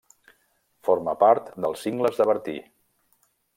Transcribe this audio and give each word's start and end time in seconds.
Forma 0.87 1.13
part 1.25 1.53
dels 1.67 1.85
Cingles 1.87 2.19
de 2.23 2.29
Bertí. 2.33 2.57